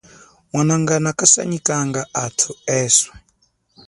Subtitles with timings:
[0.51, 3.13] Mwanangana kasanyikanga athu eswe.